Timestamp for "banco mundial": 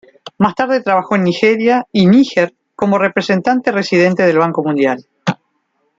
4.39-5.05